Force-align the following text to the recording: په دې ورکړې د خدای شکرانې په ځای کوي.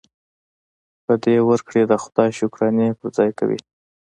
په 1.05 1.13
دې 1.23 1.35
ورکړې 1.49 1.81
د 1.87 1.93
خدای 2.03 2.29
شکرانې 2.39 2.87
په 2.99 3.05
ځای 3.15 3.29
کوي. 3.39 3.59